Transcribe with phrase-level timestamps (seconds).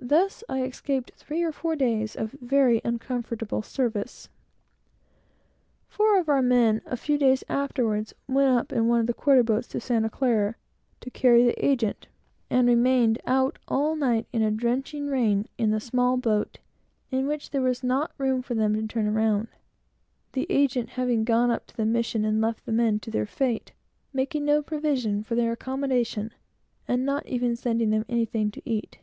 [0.00, 4.28] Thus I escaped three or four days of very uncomfortable service.
[5.88, 9.42] Four of our men, a few days afterwards, went up in one of the quarter
[9.42, 10.54] boats to Santa Clara,
[11.00, 12.06] to carry the agent,
[12.48, 16.58] and remained out all night in a drenching rain, in the small boat,
[17.10, 19.48] where there was not room for them to turn round;
[20.32, 23.72] the agent having gone up to the mission and left the men to their fate,
[24.14, 26.30] making no provision for their accommodation,
[26.86, 29.00] and not even sending them anything to eat.